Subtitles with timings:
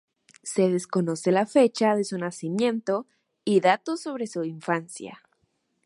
[0.41, 3.05] Se desconoce la fecha de su nacimiento
[3.45, 5.21] y datos sobre su infancia.